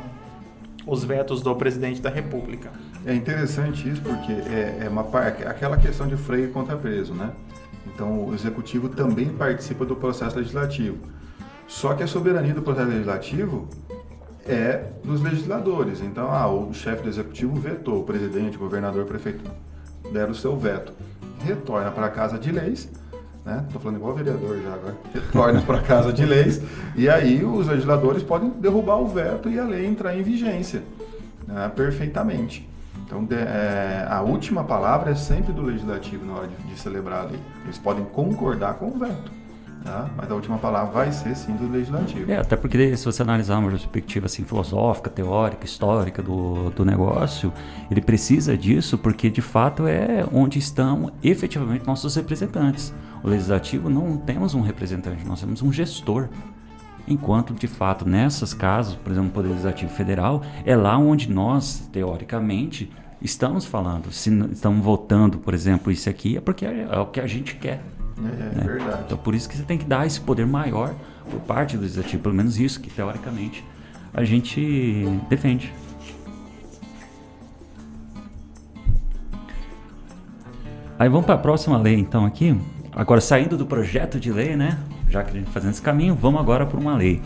[0.87, 2.71] os vetos do presidente da República.
[3.05, 7.31] É interessante isso porque é, é uma é aquela questão de freio contra preso, né?
[7.93, 10.97] Então o executivo também participa do processo legislativo.
[11.67, 13.67] Só que a soberania do processo legislativo
[14.45, 16.01] é dos legisladores.
[16.01, 19.49] Então, ah, o chefe do executivo vetou, o presidente, o governador, o prefeito
[20.11, 20.93] deram o seu veto.
[21.43, 22.89] Retorna para a Casa de Leis,
[23.45, 23.63] né?
[23.65, 24.97] Estou falando igual vereador já agora.
[25.13, 26.61] Retorna para a Casa de Leis
[26.95, 30.83] e aí os legisladores podem derrubar o veto e a lei entrar em vigência
[31.47, 31.71] né?
[31.75, 32.67] perfeitamente.
[33.05, 37.25] Então, de, é, a última palavra é sempre do legislativo na hora de, de celebrar
[37.25, 37.39] a lei.
[37.65, 39.40] Eles podem concordar com o veto.
[39.83, 40.09] Tá?
[40.15, 42.31] Mas a última palavra vai ser sim do legislativo.
[42.31, 47.51] É, até porque se você analisar uma perspectiva assim, filosófica, teórica, histórica do, do negócio,
[47.89, 52.93] ele precisa disso porque de fato é onde estão efetivamente nossos representantes.
[53.23, 56.29] O legislativo não temos um representante, nós temos um gestor.
[57.07, 61.89] Enquanto, de fato, nessas casas, por exemplo, o Poder Legislativo Federal, é lá onde nós,
[61.91, 64.11] teoricamente, estamos falando.
[64.11, 67.55] Se estamos votando, por exemplo, isso aqui, é porque é, é o que a gente
[67.55, 67.81] quer.
[68.27, 68.63] É, é né?
[68.65, 69.03] verdade.
[69.05, 70.93] Então por isso que você tem que dar esse poder maior
[71.29, 73.63] por parte do legislativo, pelo menos isso que teoricamente
[74.13, 75.73] a gente defende.
[80.99, 82.55] Aí vamos para a próxima lei então aqui.
[82.93, 84.77] Agora saindo do projeto de lei, né?
[85.09, 87.21] Já que a gente tá fazendo esse caminho, vamos agora para uma lei.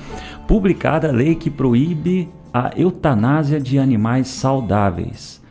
[0.48, 5.42] Publicada a lei que proíbe a eutanásia de animais saudáveis.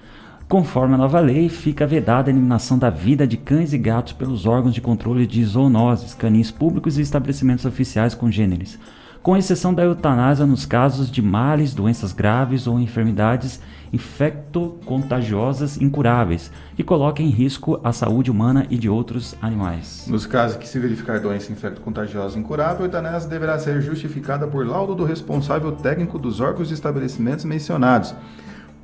[0.55, 4.47] Conforme a nova lei, fica vedada a eliminação da vida de cães e gatos pelos
[4.47, 8.79] órgãos de controle de zoonoses, canis públicos e estabelecimentos oficiais congêneres,
[9.21, 13.61] com exceção da eutanásia nos casos de males, doenças graves ou enfermidades
[13.93, 20.07] infectocontagiosas incuráveis, que coloquem em risco a saúde humana e de outros animais.
[20.07, 24.95] Nos casos que se verificar doença infectocontagiosa incurável, a eutanásia deverá ser justificada por laudo
[24.95, 28.14] do responsável técnico dos órgãos e estabelecimentos mencionados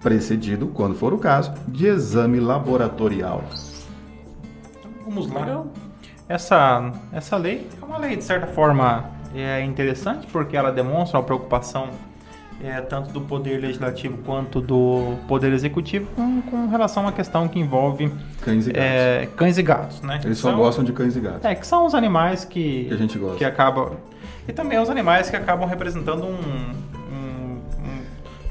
[0.02, 3.44] precedido, quando for o caso, de exame laboratorial.
[4.78, 5.64] Então, vamos lá.
[6.28, 11.24] Essa, essa lei é uma lei, de certa forma, é interessante porque ela demonstra uma
[11.24, 11.88] preocupação
[12.62, 17.58] é, tanto do poder legislativo quanto do poder executivo com, com relação à questão que
[17.58, 18.88] envolve cães e gatos.
[18.88, 20.20] É, cães e gatos né?
[20.22, 21.44] Eles só são, gostam de cães e gatos.
[21.44, 23.38] É, que são os animais que, que a gente gosta.
[23.38, 23.96] Que acabam,
[24.46, 26.72] e também os animais que acabam representando um,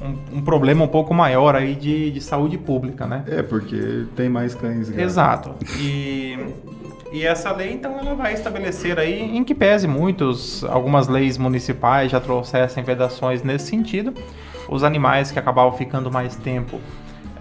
[0.02, 3.24] um, um, problema um pouco maior aí de, de saúde pública, né?
[3.28, 4.90] É, porque tem mais cães.
[4.90, 5.04] Gatos.
[5.04, 5.56] Exato.
[5.80, 6.38] E,
[7.12, 12.12] e essa lei, então, ela vai estabelecer aí, em que pese muitos, algumas leis municipais
[12.12, 14.14] já trouxessem vedações nesse sentido,
[14.70, 16.80] os animais que acabavam ficando mais tempo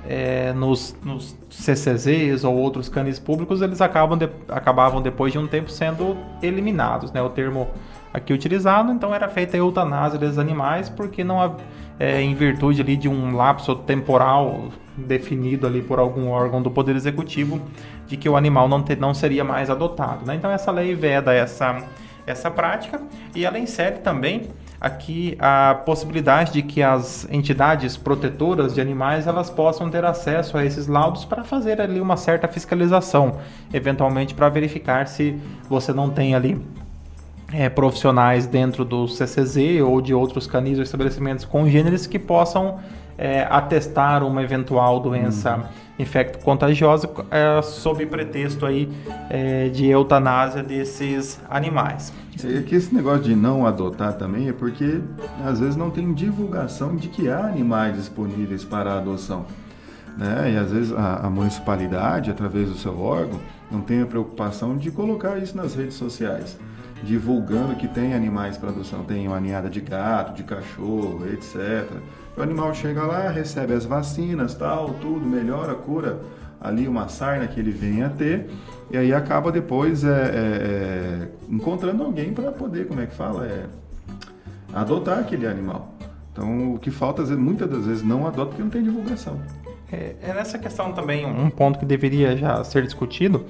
[0.08, 5.46] é, nos, nos CCZs ou outros canis públicos, eles acabam de, acabavam depois de um
[5.46, 7.20] tempo sendo eliminados, né?
[7.22, 7.68] O termo
[8.12, 11.42] aqui utilizado, então era feita a eutanásia desses animais porque não
[11.98, 16.96] é, em virtude ali de um lapso temporal definido ali por algum órgão do poder
[16.96, 17.60] executivo
[18.06, 20.26] de que o animal não, ter, não seria mais adotado.
[20.26, 20.34] Né?
[20.34, 21.84] Então essa lei veda essa,
[22.26, 23.00] essa prática
[23.34, 24.48] e ela insere também
[24.80, 30.64] aqui a possibilidade de que as entidades protetoras de animais elas possam ter acesso a
[30.64, 33.38] esses laudos para fazer ali uma certa fiscalização,
[33.72, 35.36] eventualmente para verificar se
[35.68, 36.60] você não tem ali
[37.52, 42.78] é, profissionais dentro do CCZ ou de outros canis ou estabelecimentos congêneres que possam
[43.16, 45.62] é, atestar uma eventual doença Uhum.
[45.98, 48.88] infecto-contagiosa é, sob pretexto aí
[49.28, 52.12] é, de eutanásia desses animais.
[52.44, 55.00] É que esse negócio de não adotar também é porque
[55.44, 59.44] às vezes não tem divulgação de que há animais disponíveis para adoção.
[60.16, 60.52] Né?
[60.52, 64.90] E às vezes a, a municipalidade, através do seu órgão, não tem a preocupação de
[64.90, 66.56] colocar isso nas redes sociais,
[67.02, 69.04] divulgando que tem animais para adoção.
[69.04, 71.90] Tem uma ninhada de gato, de cachorro, etc.
[72.36, 76.20] O animal chega lá, recebe as vacinas, tal, tudo, melhora, cura
[76.60, 78.50] ali uma sarna que ele venha a ter,
[78.90, 83.46] e aí acaba depois é, é, é, encontrando alguém para poder, como é que fala,
[83.46, 83.66] é,
[84.72, 85.94] adotar aquele animal.
[86.32, 89.40] Então o que falta, muitas das vezes, não adota porque não tem divulgação.
[89.90, 93.46] É, é nessa questão também um ponto que deveria já ser discutido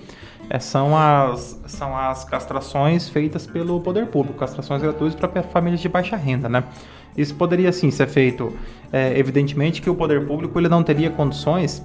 [0.48, 5.88] é, são, as, são as castrações feitas pelo poder público, castrações gratuitas para famílias de
[5.88, 6.64] baixa renda, né?
[7.16, 8.57] Isso poderia sim ser feito.
[8.92, 11.83] É, evidentemente que o poder público ele não teria condições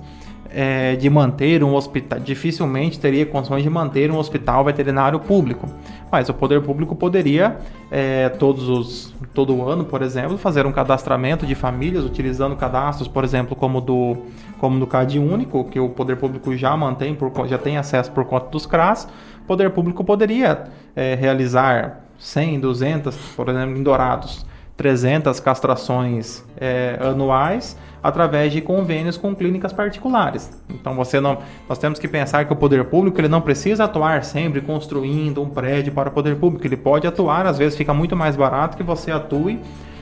[0.53, 5.67] é, de manter um hospital, dificilmente teria condições de manter um hospital veterinário público.
[6.11, 7.57] Mas o poder público poderia,
[7.89, 13.23] é, todos os, todo ano, por exemplo, fazer um cadastramento de famílias utilizando cadastros, por
[13.23, 14.17] exemplo, como do
[14.59, 18.23] como do CAD único, que o poder público já mantém, por, já tem acesso por
[18.23, 19.09] conta dos CRAS.
[19.43, 24.45] O poder público poderia é, realizar 100, 200, por exemplo, em Dourados,
[24.77, 30.51] 300 castrações é, anuais através de convênios com clínicas particulares.
[30.69, 31.37] Então você não,
[31.69, 35.49] nós temos que pensar que o poder público ele não precisa atuar sempre construindo um
[35.49, 36.67] prédio para o poder público.
[36.67, 39.57] Ele pode atuar, às vezes fica muito mais barato que você atue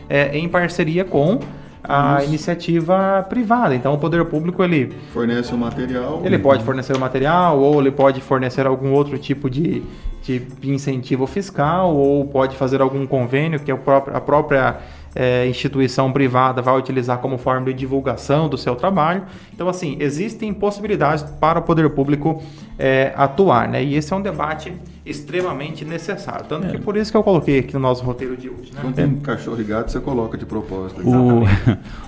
[0.10, 1.40] é, em parceria com
[1.84, 2.30] a Isso.
[2.30, 3.76] iniciativa privada.
[3.76, 6.22] Então o poder público ele Fornece o material.
[6.24, 9.84] ele pode fornecer o material ou ele pode fornecer algum outro tipo de,
[10.24, 14.78] de incentivo fiscal ou pode fazer algum convênio que a própria, a própria
[15.16, 19.24] eh, instituição privada vai utilizar como forma de divulgação do seu trabalho.
[19.54, 22.42] Então, assim, existem possibilidades para o poder público
[22.80, 23.84] eh, atuar, né?
[23.84, 24.74] E esse é um debate
[25.06, 26.46] extremamente necessário.
[26.48, 28.80] Tanto que por isso que eu coloquei aqui no nosso roteiro de hoje, né?
[28.82, 31.02] Quando tem cachorro e gato, você coloca de propósito.
[31.08, 31.44] O,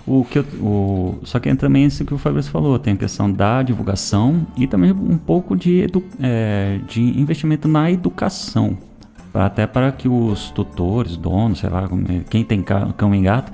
[0.22, 2.98] o que eu- o, só que entra também isso que o Fabrício falou, tem a
[2.98, 8.78] questão da divulgação e também um pouco de, edu, é, de investimento na educação.
[9.34, 11.90] Até para que os tutores, donos, sei lá,
[12.30, 13.52] quem tem cão e gato,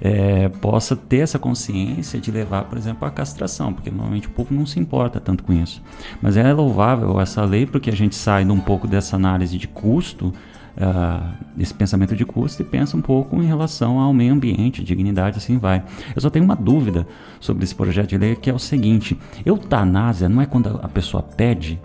[0.00, 4.54] é, possa ter essa consciência de levar, por exemplo, a castração, porque normalmente o povo
[4.54, 5.82] não se importa tanto com isso.
[6.20, 9.68] Mas é louvável essa lei porque a gente sai de um pouco dessa análise de
[9.68, 10.32] custo
[10.78, 15.36] ah, esse pensamento de custo e pensa um pouco em relação ao meio ambiente, dignidade,
[15.36, 15.84] assim vai.
[16.14, 17.06] Eu só tenho uma dúvida
[17.38, 21.22] sobre esse projeto de lei que é o seguinte: eutanásia não é quando a pessoa
[21.22, 21.80] pede?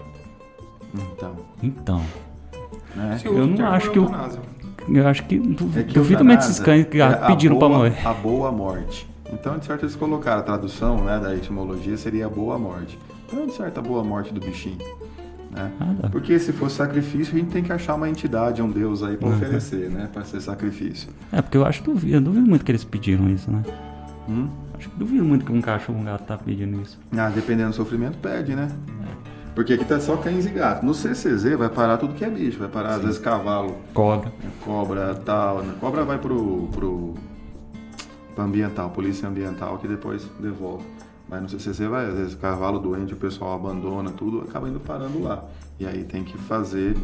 [0.93, 2.01] Então, Então,
[2.95, 3.19] né?
[3.23, 4.39] Eu não acho que o- eutanásia.
[4.88, 7.67] eu acho que du- É que duvido muito esses cães que é a pediram pra
[7.67, 8.08] boa- morrer.
[8.08, 9.08] A boa morte.
[9.34, 12.97] Então, de certo, eles colocaram a tradução né, da etimologia seria a boa morte.
[13.27, 14.77] Então, de certo, a boa morte do bichinho.
[15.51, 15.71] Né?
[15.79, 16.10] Ah.
[16.12, 19.17] Porque se for sacrifício, a gente tem que achar uma entidade, um deus aí Uhum.
[19.17, 20.10] para oferecer, né?
[20.13, 21.10] Para ser sacrifício.
[21.31, 23.63] É, porque eu acho que duvido, eu duvido muito que eles pediram isso, né?
[24.29, 24.47] Hum?
[24.77, 26.99] Acho que duvido muito que um cachorro ou um gato tá pedindo isso.
[27.17, 28.67] Ah, dependendo do sofrimento, pede, né?
[29.55, 30.83] Porque aqui tá só cães e gatos.
[30.83, 32.59] No CCZ vai parar tudo que é bicho.
[32.59, 34.31] Vai parar, às vezes, cavalo, Cobra.
[34.61, 35.63] cobra tal.
[35.63, 35.73] né?
[35.79, 37.13] Cobra vai pro, pro,
[38.35, 40.83] pro ambiental, polícia ambiental, que depois devolve.
[41.29, 45.23] Mas no CCC vai, às vezes, cavalo doente, o pessoal abandona tudo, acaba indo parando
[45.23, 45.43] lá.
[45.79, 46.95] E aí tem que fazer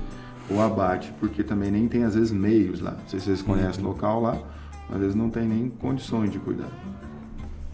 [0.50, 2.92] o abate, porque também nem tem, às vezes, meios lá.
[2.92, 4.38] Não sei se vocês conhecem o local lá,
[4.92, 6.70] às vezes não tem nem condições de cuidar.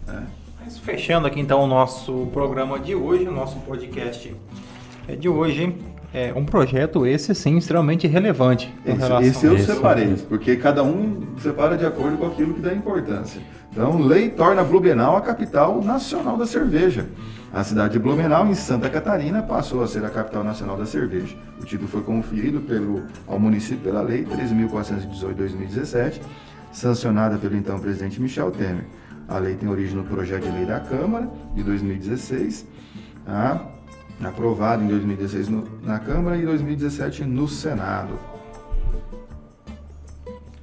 [0.06, 0.22] É.
[0.60, 4.67] Mas fechando aqui então o nosso programa de hoje, o nosso podcast é
[5.16, 5.74] de hoje,
[6.12, 8.74] é um projeto esse sim extremamente relevante.
[8.84, 13.40] Esse, esse eu separei, porque cada um separa de acordo com aquilo que dá importância.
[13.70, 17.06] Então, lei torna Blumenau a capital nacional da cerveja.
[17.52, 21.36] A cidade de Blumenau, em Santa Catarina, passou a ser a capital nacional da cerveja.
[21.60, 26.20] O título foi conferido pelo, ao município pela Lei 13.418-2017,
[26.72, 28.84] sancionada pelo então presidente Michel Temer.
[29.28, 32.66] A lei tem origem no projeto de lei da Câmara, de 2016,
[33.24, 33.77] tá?
[34.26, 38.18] Aprovado em 2016 no- na Câmara e em 2017 no Senado.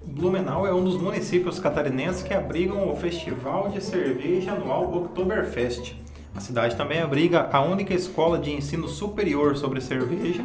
[0.06, 5.94] Blumenau é um dos municípios catarinenses que abrigam o Festival de Cerveja Anual Oktoberfest.
[6.36, 10.44] A cidade também abriga a única escola de ensino superior sobre cerveja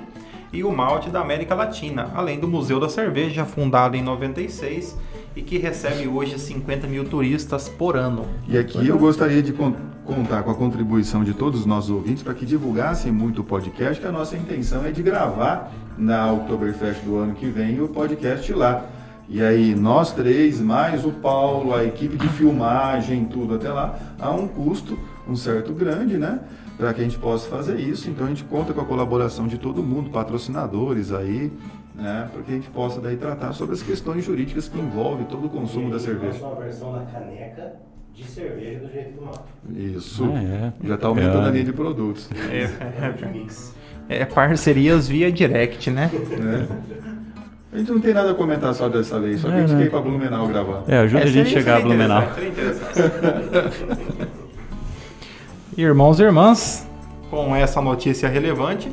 [0.52, 4.96] e o malte da América Latina, além do Museu da Cerveja, fundado em 96
[5.36, 8.24] e que recebe hoje 50 mil turistas por ano.
[8.48, 12.22] E aqui eu gostaria de con- contar com a contribuição de todos os nossos ouvintes
[12.22, 17.02] para que divulgassem muito o podcast, que a nossa intenção é de gravar na Oktoberfest
[17.04, 18.84] do ano que vem o podcast lá.
[19.28, 24.30] E aí nós três, mais o Paulo, a equipe de filmagem, tudo até lá, há
[24.32, 26.40] um custo, um certo grande, né?
[26.76, 28.10] Para que a gente possa fazer isso.
[28.10, 31.52] Então a gente conta com a colaboração de todo mundo, patrocinadores aí,
[32.00, 32.28] né?
[32.32, 35.50] Para que a gente possa daí tratar sobre as questões jurídicas que envolvem todo o
[35.50, 36.44] consumo da cerveja.
[36.44, 37.74] uma versão da caneca
[38.14, 39.44] de cerveja do jeito do mato.
[39.74, 40.24] Isso.
[40.34, 40.72] Ah, é.
[40.88, 41.48] Já está aumentando É.
[41.48, 42.28] a linha de produtos.
[42.28, 43.74] De mix.
[44.08, 46.10] É parcerias via direct, né?
[46.38, 46.66] né?
[47.72, 49.76] A gente não tem nada a comentar só dessa vez, só que É, a gente
[49.78, 50.82] quer ir para Blumenau gravar.
[50.88, 52.22] É, ajuda a gente chegar a Blumenau.
[55.76, 56.86] Irmãos e irmãs,
[57.30, 58.90] com essa notícia relevante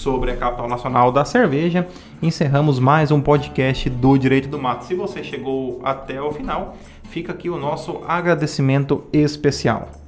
[0.00, 1.86] sobre a capital nacional da cerveja,
[2.22, 4.86] encerramos mais um podcast do Direito do Mato.
[4.86, 6.74] Se você chegou até o final,
[7.04, 9.99] fica aqui o nosso agradecimento especial.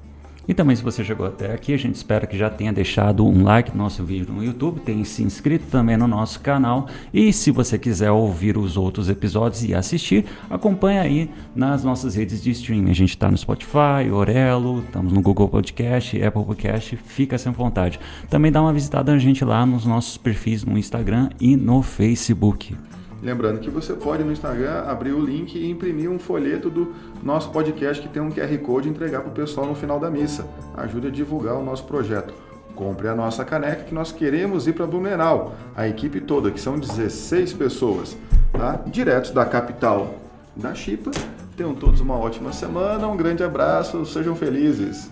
[0.53, 3.43] E também se você chegou até aqui, a gente espera que já tenha deixado um
[3.43, 7.51] like no nosso vídeo no YouTube, tenha se inscrito também no nosso canal e se
[7.51, 12.91] você quiser ouvir os outros episódios e assistir, acompanha aí nas nossas redes de streaming.
[12.91, 17.99] A gente está no Spotify, Orelo, estamos no Google Podcast, Apple Podcast, fica sem vontade.
[18.29, 22.77] Também dá uma visitada a gente lá nos nossos perfis no Instagram e no Facebook.
[23.23, 26.93] Lembrando que você pode no Instagram abrir o link e imprimir um folheto do
[27.23, 30.11] nosso podcast que tem um QR Code e entregar para o pessoal no final da
[30.11, 30.45] missa.
[30.77, 32.35] Ajude a divulgar o nosso projeto.
[32.75, 35.55] Compre a nossa caneca que nós queremos ir para Blumenau.
[35.77, 38.17] A equipe toda, que são 16 pessoas,
[38.53, 38.83] tá?
[38.87, 40.17] Diretos da capital
[40.57, 41.13] da Chipa.
[41.57, 45.09] Tenham todos uma ótima semana, um grande abraço, sejam felizes.